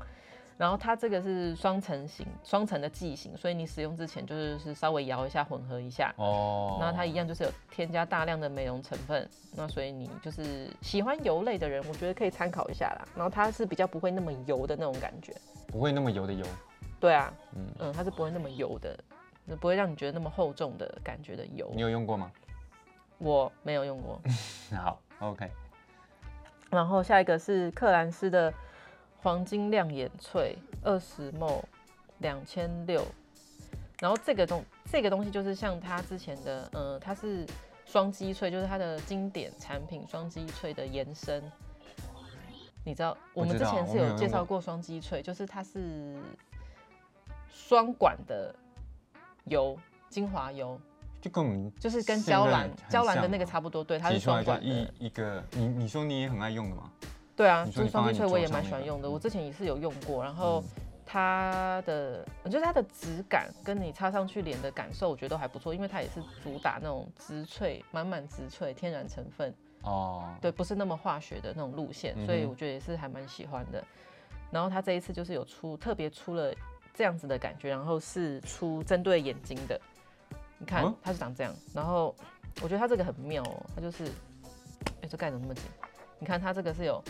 [0.59, 6.12] 然后它这个是双层型、双层的剂型，所以你使用之前就是是稍微摇一下、混合一下。
[6.16, 13.07] 哦，那它一样就是有添加大量的美容成分，那所以你就是喜欢油类的人，我觉得可以参考一下啦。
[13.14, 15.33] 然后它是比较不会那么油的那种感觉，
[15.68, 16.44] 不会那么油的油，
[16.99, 18.99] 对啊，嗯嗯，它是不会那么油的，
[19.61, 21.81] 不会让你觉得那么厚重的感觉的油你。
[21.83, 22.33] 有用过吗？
[23.18, 24.21] 我没有用过。
[24.77, 25.49] 好，OK，
[26.71, 28.53] 然后下一个是克兰斯的
[29.20, 31.62] 黄金亮眼翠二十 ml
[32.18, 33.04] 两千六，
[34.00, 37.46] 然后这个东这个东西就是像它之前的，呃，它是
[37.85, 41.42] 双肌萃，就是它的经典产品双肌萃的延伸。
[42.85, 46.16] 你知道，我们之前是有介绍过双肌萃，就是它是
[47.52, 48.54] 双管的
[49.44, 49.76] 油，
[50.09, 50.81] 精华油，
[51.20, 54.64] 就跟我们就是跟娇兰很娇兰的那个差不多，对，它是双管的。
[54.64, 56.90] 一一个，你你说你也很爱用的吗？
[57.38, 73.83] 对啊，就是双肌萃我也蛮喜欢用的，嗯我之前也是有用过，然后嗯它的，我觉得它的质感跟你擦上去脸的感受，我觉得都还不错，因为它也是主打那种植萃，满满植萃天然成分，哦，对，不是那么化学的那种路线，嗯所以我觉得也是还蛮喜欢的。
[74.51, 76.53] 然后它这一次就是有出特别出了
[76.92, 79.81] 这样子的感觉，然后是出针对眼睛的。
[80.59, 82.12] 你看嗯它是长这样，然后
[82.61, 84.07] 我觉得它这个很妙哦，它就是，
[85.03, 85.64] 哎、这盖怎么那么紧？
[86.18, 87.01] 你看它这个是有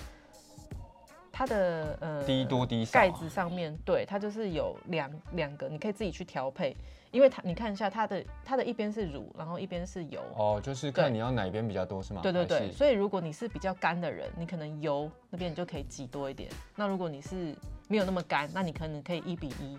[1.39, 6.77] 它的呃低多低少啊盖子上面，对，它就是有两两个，你可以自己去调配，
[7.13, 12.23] 因为它你看一下它的它的一边是乳，然后一边是油，哦，就是看你要哪边比较多是吗？
[12.25, 16.51] 对对对，所以如果你是比较干的人，你可能油那边你就可以挤多一点。
[16.75, 17.55] 那如果你是
[17.87, 19.79] 没有那么干，那你可能可以一比一，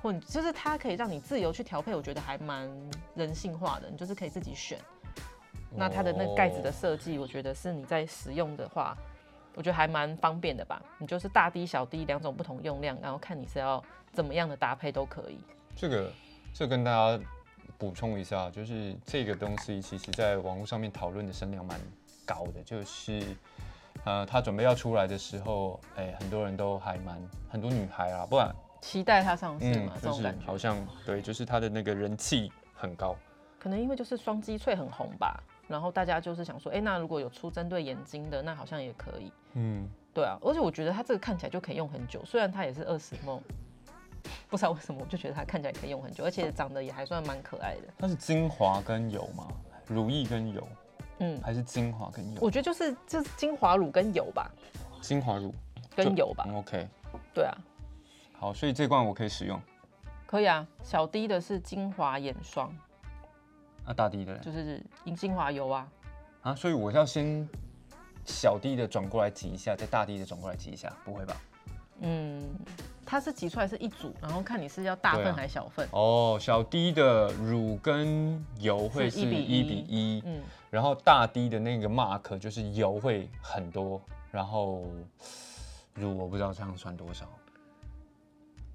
[0.00, 2.66] 或你就是它可以让你自由去调配，我觉得还蛮
[3.14, 3.90] 人性化的。
[3.90, 4.78] 你就是可以自己选。
[5.76, 8.96] 那它的那个盖子的哦设计，我觉得是你在使用的话，
[9.54, 10.82] 我觉得还蛮方便的吧。
[10.98, 15.38] 你就是大滴小滴两种不同用量，然后看你是要怎么样的搭配都可以。
[15.76, 16.10] 这个
[16.52, 17.24] 这跟大家
[17.78, 21.78] 补充一下，就是这个东西其实在网络上面讨论的声量蛮
[22.24, 23.22] 高的，就是
[24.04, 30.46] 呃，它准备要出来的时候，哎、很多人都还蛮很多女孩啊，不然期待它上市嘛，这就是种感觉。
[30.46, 33.16] 好像对，就是它的那个人气很高。
[33.58, 39.32] 可能因为就是双击翠很红吧，然后大家就是想说，哎、那如果有出针对眼睛的，那好像也可以。
[39.54, 43.40] 嗯，对啊，而且我觉得它这个看起来就可以用很久，虽然它也是二十梦，
[44.48, 47.82] 不知道为什么我就觉得它看起来可以用很久，而且长得也还算蛮可爱的。
[47.98, 49.48] 它是精华跟油吗？
[49.86, 50.66] 乳液跟油，
[51.18, 52.38] 嗯，还是精华跟油？
[52.40, 54.50] 我觉得就是就是精华乳跟油吧，
[55.00, 55.54] 精华乳
[55.94, 56.44] 跟油吧。
[56.48, 56.88] 嗯 OK，
[57.32, 57.56] 对啊，
[58.32, 59.60] 好，所以这罐我可以使用。
[60.26, 60.66] 可以啊。
[60.82, 62.74] 小滴的是精华眼霜，
[63.84, 65.88] 啊，大滴的嘞就是银精华油啊。
[66.42, 67.48] 啊，所以我要先
[68.24, 71.36] 小滴的转过来挤一下，再大滴的转过来挤一下，不会吧？
[72.00, 72.42] 嗯，
[73.06, 75.88] 它是挤出来是一组，然后看你是要大份啊还是小份。
[75.92, 84.82] 哦，小滴的乳跟油会是是一比一，嗯，然后大滴的那个 mark 就是油会很多，然后
[85.94, 87.26] 乳我不知道这样算多少。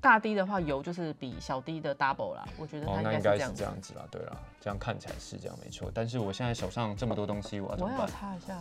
[0.01, 3.55] 大滴的话油就是比小滴的 double 啦，我觉得它哦，应该是这样子。
[3.57, 5.91] 这样子啦，对啦，这样看起来是这样没错。
[5.93, 8.07] 但是我现在手上这么多东西，我要怎我要？
[8.07, 8.57] 擦一下，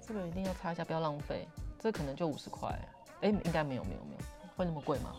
[0.00, 1.48] 这个一定要擦一下，不要浪费。
[1.78, 2.68] 这可能就五十块，
[3.20, 5.10] 哎，应该没有没有没有，会那么贵吗？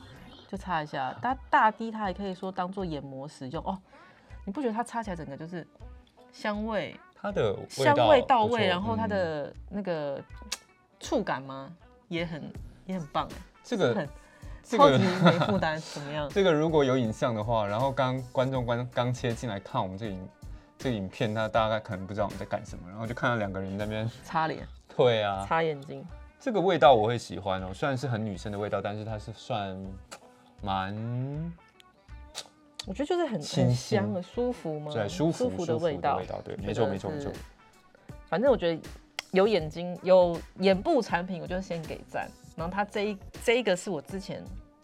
[0.47, 3.77] 就擦一下，大大滴它还可以说当做眼膜使用哦。
[4.45, 5.67] 你不觉得它擦起来整个就是
[6.31, 10.23] 香味它的香味到位，然后它嗯的那个
[11.01, 11.69] 触感吗
[12.07, 12.49] 也很
[12.85, 14.11] 也很棒哎，这个很这个
[14.75, 16.27] 超级没负担，怎么样？
[16.33, 20.29] 这个如果有影像的话，然后刚观众刚刚切进来看我们这个影
[20.77, 26.05] 这影片，他大概可能不知道我们在干什么，然后就看到两个人在那边擦脸、对啊，擦眼睛，
[26.39, 29.77] 这个味道我会喜欢哦，虽然是很女生的味道，但是它是算
[30.61, 30.93] 蛮
[32.85, 34.91] 我觉得就是很很清新香的，舒服吗？
[34.93, 36.25] 对舒服舒服的味道味。
[36.25, 37.31] 道，对，觉没错没错没错。
[38.29, 38.81] 反正我觉得
[39.31, 42.29] 有眼睛有眼部产品，我就先给赞。
[42.57, 44.43] 然后它这一这一个是我之前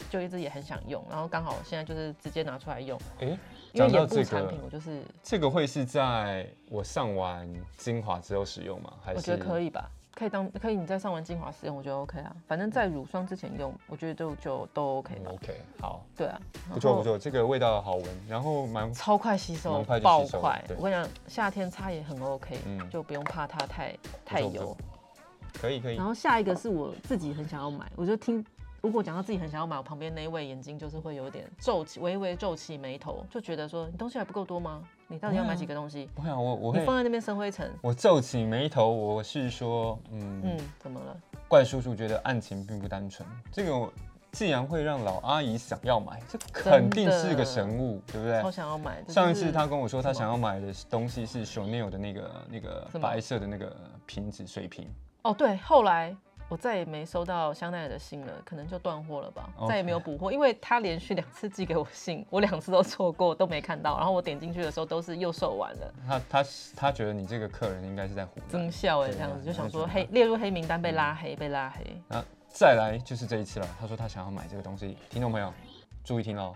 [0.10, 3.38] 就一直也很想用，然后刚好现在就是直接拿出来用，哎，
[3.72, 8.94] 因为讲到这眼部产个品我就是这个会是在我上完精华之后使用吗？
[9.04, 12.36] 还是我觉得可以吧，可以当可以你在上完精华使用，我觉得 OK 啊。
[12.46, 15.32] 反正在乳霜之前用，我觉得就就都 OK 吧。
[15.32, 16.40] OK，好，对啊，
[16.72, 20.64] 不错不错，这个味道好闻，然后蛮超快吸收蛮快，就爆吸收了快。
[20.78, 24.78] 我跟你讲，夏天擦也很 OK，、嗯就不用怕它太太油。
[25.60, 28.44] 可以可以然，后下一个是我自己很想要买，我就听，
[28.82, 34.84] 如果讲到自己很想要买，我旁边那一位眼睛就是会有点皱起，微微皱起眉头，就觉得说你东西还不够多吗？
[35.08, 36.10] 你到底要买几个东西？
[36.16, 41.16] 我想我我会你放在那边生灰尘，我皱起眉头，我是说，嗯，嗯，怎么了？
[41.48, 43.94] 怪叔叔觉得案情并不单纯，这个我
[44.32, 48.52] 既然会让老阿姨想要买，这肯定是个神物，对不超对？
[48.52, 49.00] 想要买。
[49.04, 53.72] 就是上一次他跟我说他想要买的东西是 Chanel 的那个那个白色的那个
[54.08, 54.90] 瓶子水瓶，
[55.24, 56.16] 哦，对，后来
[56.50, 68.72] 我再也没收到香奈儿的信了，可能就断货了吧再也没有补货，因为他连续两次寄给我信，我两次都错过，都没看到，然后我点进去的时候都是又售完了，他他他觉得你这个客人应该是在胡增乱。
[68.72, 72.02] 效哎，这样子就想说黑列入黑名单被拉黑，被拉黑。
[72.10, 75.54] 那再来就是这一次了，他说他想要买这个东西，听众朋友
[76.04, 76.54] 注意听哦。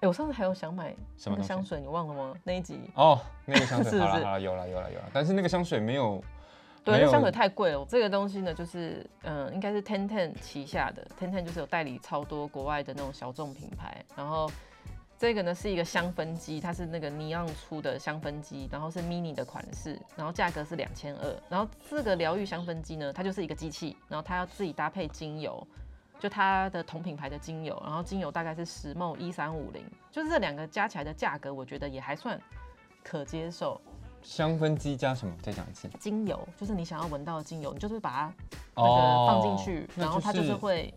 [0.00, 2.34] 哎、我上次还有想买什么香水，你忘了吗？
[2.44, 6.22] 那一集，哦，那个香水 是不是好了好了，有了有了有了，但是那个香水没有，
[6.84, 7.84] 对，那香水太贵了。
[7.88, 14.04] 这个东西呢，就是嗯，应该是 Ten Ten 旗下的，Ten Ten 就是有代理超多国外的那种小众品牌。
[14.14, 14.50] 然后
[15.18, 21.36] 这个呢是一个香氛机，它是那个尼昂出的香氛机，然后是 mini 的款式，然后价格是两千二。
[21.48, 25.66] 然后这个疗愈香氛机呢，它就是一个机器，然后它要自己搭配精油。
[26.20, 32.40] 就它的同品牌的精油，然后精油大概是十梦一三五零，就是这两个加起来的价格，我觉得也还算
[33.02, 33.78] 可接受。
[34.24, 35.32] 香氛机加什么？
[35.40, 35.86] 再讲一次。
[36.00, 38.32] 精油就是你想要闻到的精油，你就是把它
[38.74, 40.92] 那哦个放进去，那然后它就是会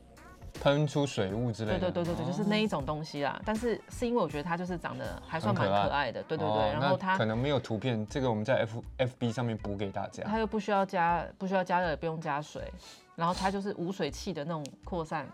[0.59, 1.79] 喷出水雾之类的。
[1.79, 3.39] 对对对对对，就是那哦一种东西啦。
[3.45, 6.71] 但是是因为我觉得它就是长得还算蛮可爱的，对对哦对。
[6.71, 10.23] 然后它可能没有图片，这个我们在 F F B 上面补给大家。
[10.23, 12.71] 它又不需要加不需要加热，也不用加水，
[13.15, 15.27] 然后它就是无水汽的那种扩散。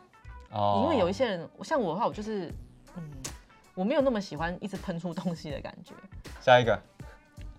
[0.51, 2.53] 哦因为有一些人像我的话，我就是
[2.97, 3.03] 嗯，
[3.75, 5.93] 我没有那么喜欢一直喷出东西的感觉。
[6.41, 6.79] 下一个，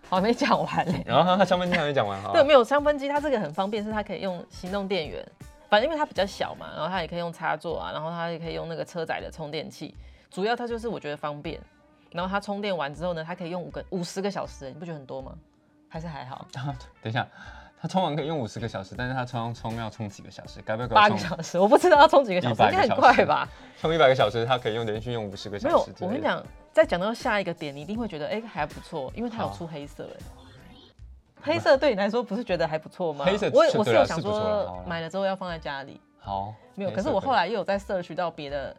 [0.09, 1.03] 好，没讲完嘞。
[1.07, 2.31] 然后它香氛机还没讲完哈。
[2.33, 5.25] 对，没有香氛机，它这个很方便，是它可以用行动电源，
[5.69, 9.95] 反正因为它比较小嘛，然后它也可以用插座啊，然后它也可以用那个车载的充电器，
[10.31, 11.61] 主要它就是我觉得方便。
[12.13, 15.33] 然后它充电完之后呢，它可以用五个五十个小时，你不觉得很多吗？
[15.89, 16.47] 还是还好？
[17.03, 17.27] 等一下，
[17.81, 20.61] 它充完可以用五十个小时，但是它充充要充几个小时？
[20.65, 23.49] 该不会八个小时，我不知道要充几个小时，100应该很快吧？
[23.81, 26.41] 充一百个小时，它可以用连续用五十个小时没有我跟你讲，
[26.75, 30.25] 再讲到下一个点，你一定会觉得哎、还不错，因为它有出黑色哎。
[31.41, 33.25] 黑色对你来说不是觉得还不错吗？
[33.25, 36.91] 黑色我我是有想说买了之后要放在家里，好，没有。
[36.91, 38.75] 可是我后来又有在 search 到别的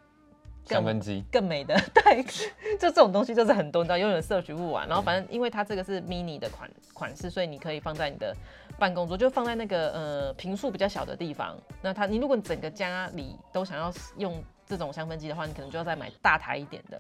[0.68, 2.22] 更香氛机，更美的， 对，
[2.78, 4.86] 就这种东西就是很多，你知道，永远 search 不完。
[4.90, 8.36] 然后反正因为它这个是 mini 的款款式，所以你可以放在你的
[8.78, 11.56] 办公桌，就放在那个呃平数比较小的地方。
[11.82, 17.00] 那它你如果你整个家里都想要用这种香氛机的话，你可能就要再买大台一点的。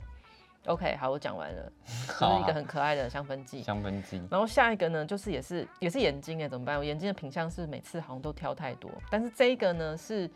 [0.67, 1.71] OK，好，我讲完了，
[2.19, 3.61] 这是一个很可爱的香氛剂。
[3.61, 6.77] 香氛剂，然后下一个呢，就是也是也是眼睛哎，怎么办？
[6.77, 10.29] 我眼睛的品相是每次好像都挑太多，但是这一个呢是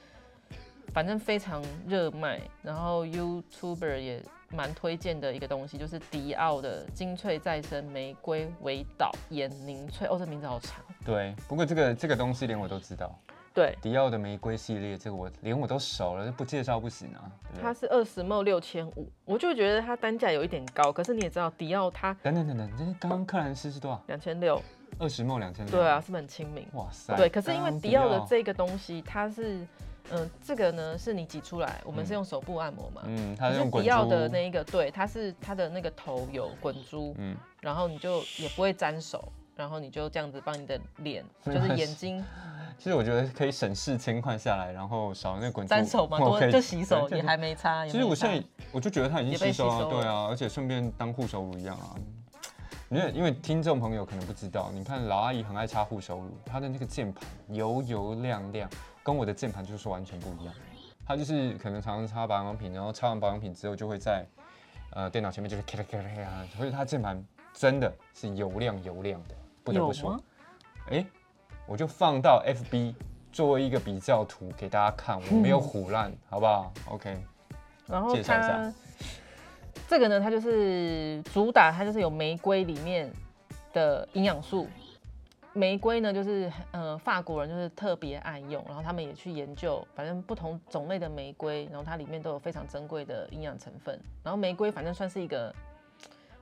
[0.93, 10.05] 反正非常热卖，然后 YouTuber 也蛮推荐的一个东西，就是迪奥的精粹再生玫瑰维导眼凝萃。
[10.09, 10.83] 哦，这名字好长。
[11.05, 11.35] 对。
[11.47, 13.15] 不过这个这个东西连我都知道，
[13.59, 17.29] 对，迪奥的玫瑰系列，这个我连我都熟了，不介绍不行啊。
[17.61, 24.01] 它是二十 ml 六千五，我就觉得它单价有一点高，可是你也知道迪奥它等等等等，这刚刚克兰斯是多少？
[24.07, 24.61] 两千六，
[24.97, 25.75] 二十墨两千六。
[25.75, 26.65] 对啊，，是不是很亲民？
[26.71, 27.13] 哇塞。
[27.17, 29.67] 对，可是因为迪奥的奥这个东西，它是，
[30.11, 33.01] 嗯、这个呢是你挤出来，我们是用手部按摩嘛。
[33.07, 42.23] 嗯，它是是用滚迪奥的那一个，对，它是它的那个头有滚珠，嗯，然后你就也不会沾手，然后你就这样子帮你的脸， 就是眼睛
[42.79, 47.85] 其实我觉得可以省四千块下来，然后少那滚珠沾手嘛，多我就洗手，对也还没擦。
[47.85, 51.93] 其实我现在我就觉得它已经吸收了，对啊，而且顺便当护手乳一样啊。
[52.89, 58.69] 因为因为听众朋友可能不知道，你看老阿姨很爱擦护手乳，她的那个键盘油油亮亮，
[59.03, 60.53] 跟我的键盘就是完全不一样。
[61.05, 64.25] 她就是可能常常擦保养品，然后擦完保养品之后就会在
[64.91, 67.21] 呃电脑前面就是咔啦咔啦咔啦，所以她键盘
[67.53, 70.23] 真的是油亮油亮的，不得不说有吗。？
[71.69, 72.95] 哎、我就放到 FB
[73.32, 77.15] 作为一个比较图给大家看，我没有唬烂，好不好？OK，
[77.86, 78.73] 然后介绍一下它
[79.88, 83.12] 这个呢，它就是主打，它就是有玫瑰里面
[83.71, 84.67] 的营养素。
[85.53, 93.99] 玫瑰呢，就是呃法国人就是特别爱用，然后他们也去研究，反正不同种类的玫瑰，然后它里面都有非常珍贵的营养成分。
[94.23, 95.53] 然后玫瑰反正算是一个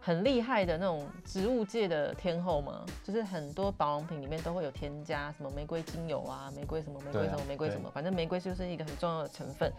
[0.08, 9.70] 很厉害的那种植物界的天后嘛，就是很多保养品里面都会有添加什么玫瑰精油啊，玫瑰什么玫瑰什么玫瑰什么，反正玫瑰就是一个很重要的成分。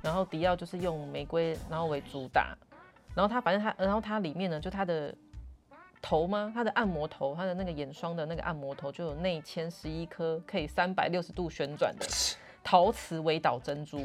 [0.00, 2.56] 然后迪奥就是用玫瑰然后为主打，
[3.16, 5.12] 然后它反正它，然后它里面呢就它的
[6.00, 6.52] 头吗？
[6.54, 12.06] 它的按摩头，它的那个眼霜的那个按摩头就有内嵌十一颗可以三百六十度旋转的
[12.64, 14.02] 陶瓷微导珍珠，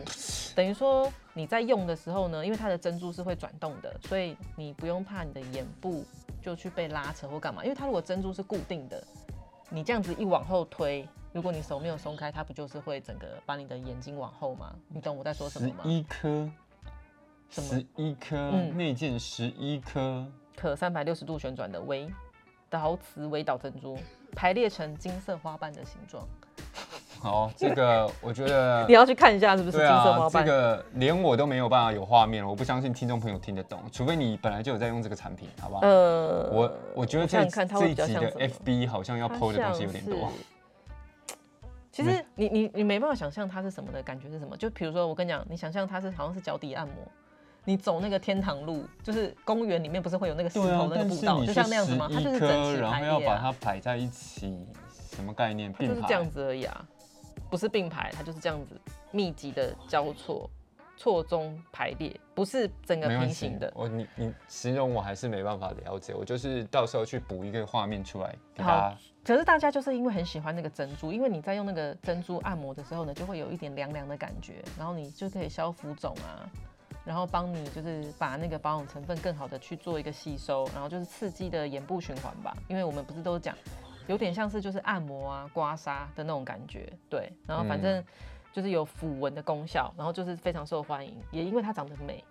[0.53, 6.03] 等于说你在用的时候呢，因为它的珍珠是会转动的，所以你不用怕你的眼部
[6.41, 9.01] 就去被拉扯或干嘛，因为它如果珍珠是固定的，
[9.69, 11.07] 你这样子一往后推。
[11.31, 14.75] 如果你手没有松开，它不就是会整个把你的眼睛往后吗？
[14.89, 15.83] 你懂我在说什么吗？
[15.85, 16.49] 一颗，
[17.49, 20.25] 什么十一颗嗯内件十一颗，
[20.57, 22.11] 可三百六十度旋转的微
[22.69, 23.97] 陶瓷微导珍珠，
[24.35, 26.27] 排列成金色花瓣的形状。
[27.21, 30.43] 好，这个我觉得 你要去看一下是不是对金色啊，这？
[30.43, 35.81] 个连我都没有办法有画面了，我不相信听众朋友听得懂，除非你本来就有在用这个产品，好不好？
[35.81, 40.31] 呃，我我觉得这想想看它会比较这一集的像什么 FB 好像要它 PO 的东西有点多，
[41.91, 46.95] 其实你你你没办法想象它是什么的感觉是什么，就比如说我跟你讲，你想象它是好像是脚底按摩，
[47.65, 52.09] 你走那个天堂路，就是公园里面不是会有那个石头，那个步道，就像那样子吗？
[52.09, 54.65] 它就是整颗，齐然排列啊，后要把它摆在一起，
[55.13, 55.73] 什么概念？
[55.73, 56.85] 就是这样子而已啊，
[57.49, 58.79] 不是并排，它就是这样子
[59.11, 60.49] 密集的交错。
[61.01, 63.71] 错综排列，不是整个平行的。
[63.73, 68.97] 我你你形容我还是没办法了解，我就是到时候去补一个画面出来给大好家。
[69.23, 76.43] 可是大家就是因为很喜欢那个珍珠，因为你在用那个珍珠按摩的时候呢，就会有一点凉凉的感觉，然后你就可以消浮肿啊，
[77.05, 82.53] 然后帮你就是把那个保养成分更好的去做一个吸收，然后就是刺激的眼部循环吧。
[82.67, 83.55] 因为我们不是都讲，
[84.09, 87.31] 有点像是就是按摩啊、刮痧的那种感觉，对。
[87.45, 88.03] 然后反正
[88.51, 92.23] 就是有抚纹的功效，然后就是非常受欢迎，也因为它长得美。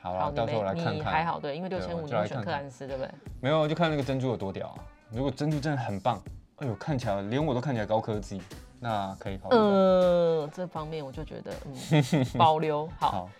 [0.00, 0.94] 好啦，到时候来看看。
[0.96, 3.10] 你还好对，因为六千五你要选克兰斯，对不对？
[3.40, 4.84] 没有，就看那个珍珠有多屌啊！
[5.12, 6.20] 如果珍珠真的很棒，
[6.56, 8.42] 哎呦，看起来连我都看起来高科技，
[8.80, 9.62] 那可以考虑到。
[9.62, 13.10] 呃，这方面我就觉得嗯 保留好。
[13.12, 13.30] 好，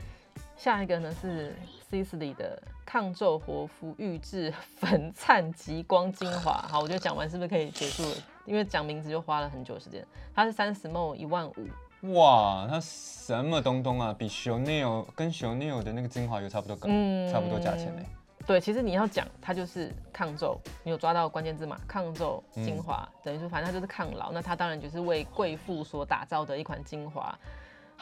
[0.57, 1.53] 下一个呢是
[1.91, 6.55] Sisley 的抗皱活肤 预制粉灿极光精华。
[6.69, 8.17] 好，我觉得讲完是不是可以结束了？
[8.45, 10.05] 因为讲名字就花了很久时间。
[10.35, 14.13] 它是三十 ml 一万五，哇，它什么东东啊？
[14.19, 18.03] 比 Chanel 跟 Chanel 的那个精华油差不多高，嗯差不多价钱呢。
[18.45, 21.79] 对，其实你要讲它就是抗皱，你有抓到关键字嘛？
[21.87, 24.33] 抗皱精华，等于说反正它就是抗老。
[24.33, 27.39] 那它当然就是为贵妇所打造的一款精华，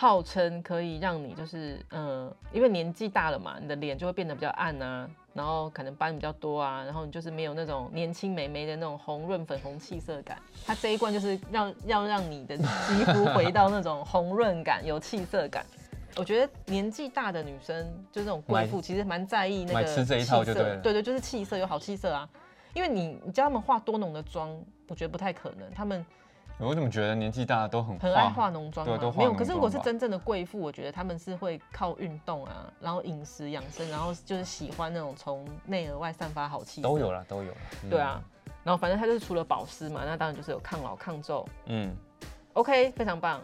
[0.01, 10.39] 号称可以让你就是嗯、呃因为年纪大了嘛，你的脸就会变得比较暗啊，然后可能斑比较多啊，然后你就是没有那种年轻美眉的那种红润粉红气色感。
[10.65, 15.67] 它这一罐就是要要让你的肌肤回到那种红润感、 有气色感。
[16.15, 22.29] 我觉得年纪大的女生，就这种贵妇，其实蛮在意那个买吃这一套就气色对了对对，就是气色有好气色啊。
[22.73, 24.49] 因为你你叫他们化多浓的妆，
[24.87, 26.07] 我觉得不太可能，他们
[26.59, 28.93] 我怎么觉得年纪大的都很很爱化浓妆嘛。
[28.93, 36.89] 对都化没有，可是如果是真正的贵妇，我觉得他们是会靠运动啊，然后饮食养生，然后就是喜欢那种从内而外散发好气色。
[36.89, 37.57] 都有了，都有了。
[37.85, 38.21] 嗯对啊，，
[38.65, 41.47] 然后反正它就是除了保湿嘛，那当然就是有抗老抗皱。
[41.67, 41.95] 嗯
[42.55, 43.41] ，OK，非常棒。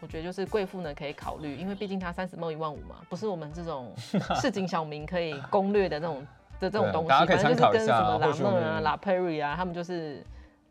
[0.00, 3.92] 我觉得就是贵妇呢可以考虑，因为毕竟它三十梦一万五嘛，不是我们这种
[4.40, 6.24] 市井小民可以攻略的那种
[6.60, 7.08] 的这种东西。
[7.08, 10.24] 大家可以反正就是参考一下跟什么拉梦啊、们拉佩瑞啊，他们就是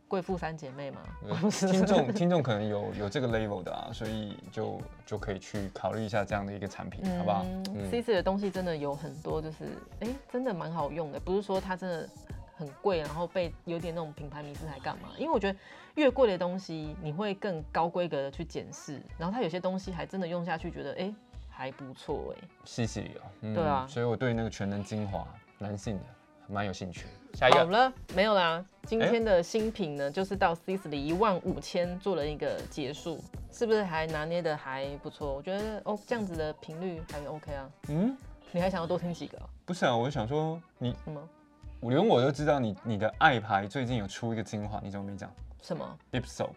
[0.08, 1.02] 贵妇三姐妹嘛。
[1.28, 1.36] 呃
[1.72, 7.46] 听众听众可能有有这个 level 的啊，所以就就可以去考虑一下这样的一个产品，好不好？
[7.76, 9.66] 嗯 C C 的东西真的有很多，就是
[10.00, 12.10] 哎、真的蛮好用的，不是说它真的
[12.56, 15.10] 很贵，然后被有点那种品牌迷思还干嘛？
[15.18, 15.60] 因为我觉得
[15.96, 21.14] 越贵的东西，你会更高规格的去检视，然后它有些东西还真的用下去，觉得哎、
[21.50, 23.22] 还不错哎、谢谢哦。
[23.42, 26.04] 嗯对啊所以我对那个全能精华男性的
[26.48, 27.06] 蛮有兴趣。
[27.34, 35.34] 下一个，好了，没有啦，今天的新品呢，就是到 Sisley 一万五千做了一个结束，是不是还拿捏的还不错？
[35.34, 37.70] 我觉得哦，这样子的频率还 OK 啊。
[37.90, 38.18] 嗯，
[38.52, 39.40] 你还想要多听几个？
[39.66, 41.30] 不是啊，我就想说你，什么？
[41.80, 45.32] 我连我都知道你你的爱牌最近有出一个精华，你怎么没讲？
[45.62, 45.98] 什么。
[46.12, 46.50] Ipso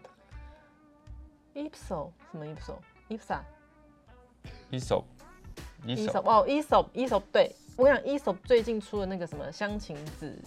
[1.53, 2.45] 什么。
[5.85, 10.37] Esop 哦 Esop 对我跟你讲，Esop 最近出的那个什么香芹子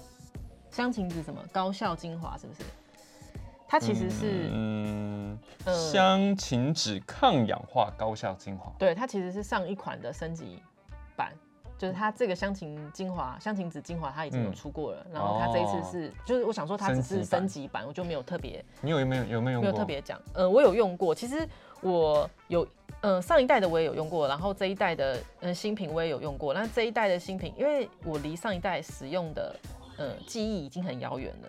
[0.71, 2.63] 香芹子什么高效精华是不是？
[3.67, 8.73] 它其实是、嗯，呃香芹籽抗氧化高效精华。
[8.79, 10.63] 对，它其实是上一款的升级
[11.17, 11.33] 版，
[11.77, 19.73] 就是它这个香芹精华、香芹子精华它已经有嗯出过了，然后它这一次是，就是我想说它只是升级版我就没有特别你有没有有没有用？
[19.73, 21.49] 有特别讲，呃，我有用过，其实
[21.85, 22.67] 我有，
[23.03, 26.55] 呃，上一代的我也有用过，然后这一代的，呃，新品我也有用过。
[26.55, 29.55] 那这一代的新品，因为我离上一代使用的，
[29.99, 31.49] 呃，记忆已经很遥远了。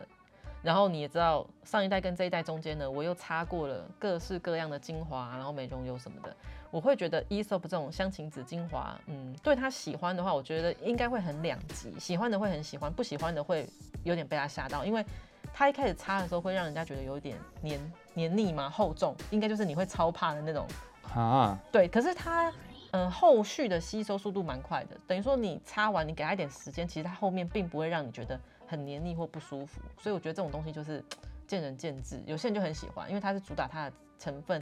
[0.62, 6.36] 然后你也知道，上一代跟这一代中间呢，我又擦过了各式各样的精华，然后美容油什么的。
[6.72, 13.66] 我会觉得 Esop 这种香芹子精华，嗯，对他喜欢的话，我觉得应该会很两极，喜欢的会很喜欢，不喜欢的会
[14.04, 15.06] 有点被他吓到，因为
[15.54, 17.80] 它一开始擦的时候会让人家觉得有一点黏
[18.16, 20.66] 黏腻嘛，厚重，应该就是你会超怕的那种。
[21.14, 22.52] 啊，对，可是它
[22.92, 29.80] 呃后续的吸收速度蛮快的，等于说你擦完，你给它一点时间，其实它后面并不会让你觉得很黏腻或不舒服。
[30.02, 31.04] 所以我觉得这种东西就是
[31.48, 34.62] 见仁见智，有些人就很喜欢，因为它是主打它的成分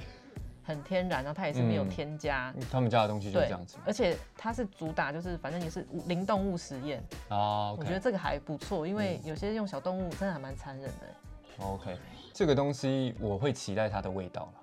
[0.64, 2.54] 很天然，然后它也是没有嗯添加。
[2.70, 7.72] 他们家的东西就这样子，而且它是主打就是反正也是零动物实验，啊。
[7.72, 11.66] 我觉得这个还不错，因为有些用小动物真的还蛮残忍的。
[11.66, 11.98] OK，
[12.34, 14.54] 这个东西我会期待它的味道了，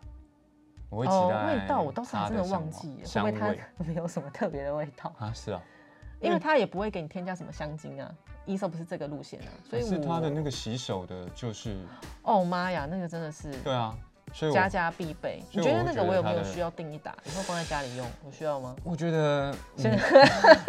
[0.89, 5.15] 我会期哦，待味道我倒是真的忘记了，因为它味 没有什么特别的味道？
[5.19, 5.63] 啊，是啊，
[6.21, 8.13] 因为它也不会给你添加什么香精啊。
[8.47, 11.85] 伊手不是这个路线啊，所以可是它的那个洗手的，就是
[12.23, 13.97] 哦妈呀，那个真的是对啊，
[14.33, 15.41] 所以我家家必备。
[15.53, 18.07] 你觉得那个我有没有需要订一打，以后放在家里用？
[18.25, 18.75] 我需要吗？
[18.83, 19.99] 我觉得嗯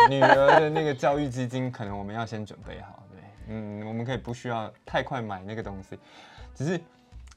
[0.10, 5.98] 女儿的那个教育基金，可能我们要先准备好，对，嗯，我们可以不需要太快买那个东西，
[6.54, 6.80] 只是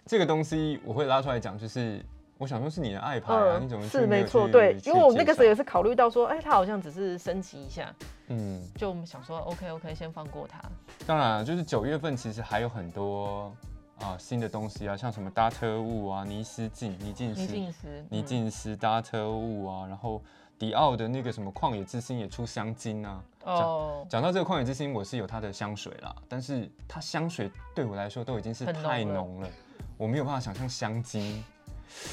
[0.07, 2.05] 这个东西我会拉出来讲，就是
[2.39, 7.95] 我想说是你的爱牌啊，你怎么嗯是没错，去对，因为我那个时候也是考虑到说，哎，它好像只是升级一下，
[8.29, 10.61] 嗯，就我们想说，OK OK，先放过它。
[11.07, 13.53] 当然啊就是九月份其实还有很多
[14.01, 20.21] 啊新的东西啊，像什么搭车雾啊、尼斯净、尼净泥丝、净丝，尼嗯净丝搭车雾啊，然后
[20.59, 29.49] 迪奥的那个什么旷野之心也出香精啊，哦，讲到这个旷野之心，我是有它的香水啦，但是它香水对我来说都已经是太浓了，
[29.97, 31.45] 我没有办法想象香精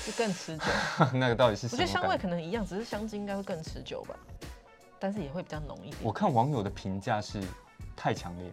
[0.06, 0.64] 就更持久。
[1.14, 4.16] 那个到底是我觉得香味可能一样，只是香精应该会更持久吧，
[5.00, 5.98] 但是也会比较浓一点。
[6.02, 7.42] 我看网友的评价是
[7.96, 8.52] 太强烈，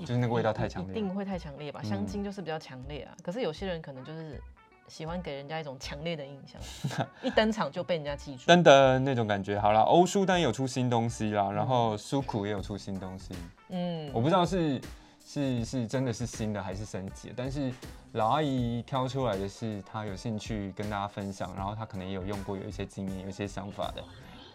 [0.00, 1.80] 就是那个味道太强烈一定会太强烈吧？
[1.84, 3.16] 嗯香精就是比较强烈啊。
[3.22, 4.40] 可是有些人可能就是
[4.88, 8.50] 喜欢给人家一种强烈的印象，一登场就被人家记住。
[8.50, 9.58] 噔噔那种感觉。
[9.60, 13.34] 好啦，欧舒丹有出新东西啦，然后苏苦也有出新东西，
[13.68, 14.80] 嗯我不知道是
[15.24, 17.70] 是是真的是新的还是升级，但是
[18.12, 24.02] 老阿姨挑出来的是她有兴趣跟大家分享，然后她可能也有用过，有一些经验，有一些想法的。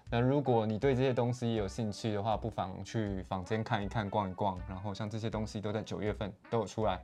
[0.10, 4.60] 那如果你对这些东西有兴趣的话，不妨去房间看一看、逛一逛。
[4.70, 7.02] 然后像这些东西都在九月份都有出来，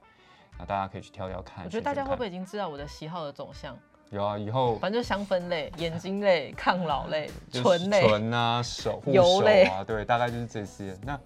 [0.59, 1.63] 那大家可以去挑挑看。
[1.63, 3.75] 我觉得大家会不会会已经知道我的喜好的走向？
[4.11, 4.37] 有啊？
[4.37, 8.07] 以后反正就香氛类、眼睛类、抗老类、唇类。
[8.07, 10.97] 唇啊、手护油手类啊，对，大概就是这些。
[11.03, 11.19] 那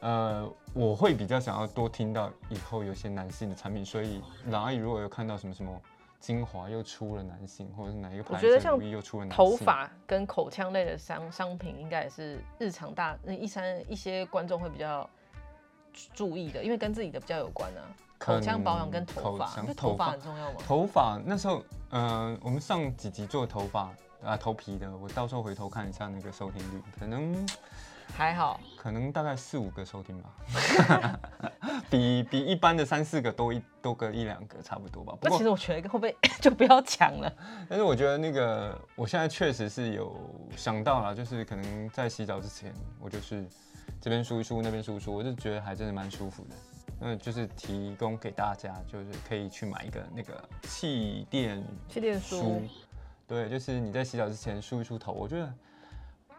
[0.00, 5.80] 呃，我会比较想要多听到以后有些男性的产品，所以老阿姨如果有看到什么什么
[6.20, 15.08] 精华又出了男性，或者是哪一个牌我觉得像子的乳液又出了男性，头发跟口腔类的商商品，应该也是日常大那一三一些观众会比较
[16.12, 17.80] 注意的，因为跟自己的比较有关啊。
[18.18, 19.46] 可口腔保养跟能头发，
[19.76, 20.56] 头发很重要吗。
[20.66, 23.90] 头发那时候，呃，我们上几集做头发
[24.24, 27.46] 啊头皮的，我到时候回头看一下那个收听率，可能
[28.14, 31.18] 还好，可能大概四五个收听吧，
[31.90, 35.12] 比比一般的三四个多一多个一两个差不多吧。
[35.20, 37.32] 不过那其实我觉得会不会 就不要讲了？
[37.68, 40.16] 但是我觉得那个，我现在确实是有
[40.56, 43.44] 想到了，就是可能在洗澡之前，我就是
[44.00, 46.54] 这边梳一梳，那边梳一梳，我就觉得还真的蛮舒服的。
[46.98, 52.62] 那就是提供给大家，就是可以去买一个那个气垫气垫梳梳，，
[53.26, 55.52] 对，就是你在洗澡之前梳一梳头，我觉得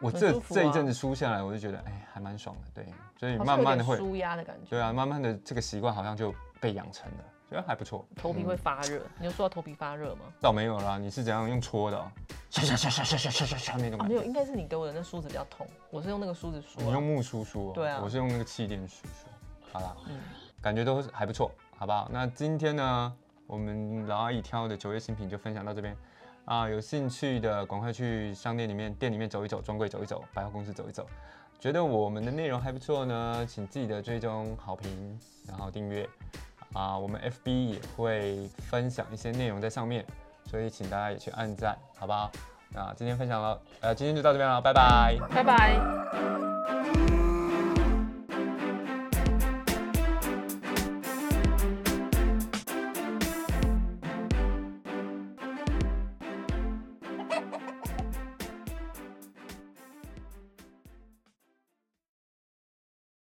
[0.00, 8.04] 我很这、啊这一阵子梳下来，我就觉得哎还蛮爽的，对，所以慢慢的会，舒压的感觉，对啊，慢慢的这个习惯好像就被养成了，觉得还不错。
[8.16, 9.00] 头皮会发热。
[9.18, 10.22] 你有说到头皮发热吗？
[10.40, 12.10] 倒没有啦，你是怎样用搓的、哦？
[12.50, 14.24] 唰唰唰唰唰唰唰唰唰那种啊，没有。
[14.24, 16.84] 应该是你给我的那梳子比较痛，我是用那个梳子梳啊。
[16.84, 19.28] 你用木梳梳、哦，对啊我是用那个气垫梳梳。
[19.70, 20.18] 好啦，嗯，
[20.60, 22.08] 感觉都是还不错，好不好？
[22.12, 23.12] 那今天呢，
[23.46, 25.96] 我们老阿姨挑的九月新品就分享到这边
[26.44, 31.06] 啊，有兴趣的赶快去商店里面、店里面走一走，专柜走一走，百货公司走一走。
[31.60, 36.08] 觉得我们的内容还不错呢，请记得追踪、好评，然后订阅
[36.72, 36.96] 啊。
[36.96, 40.04] 我们 FB 也会分享一些内容在上面，
[40.44, 42.30] 所以请大家也去按赞，好不好？
[42.70, 45.16] 那今天分享了，呃，今天就到这边了，拜拜。
[45.30, 46.07] 拜拜。